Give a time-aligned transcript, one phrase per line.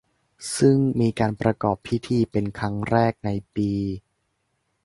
[0.57, 3.71] ซึ่งมีการประกอบพิธีเป็นครั้งแรกในปี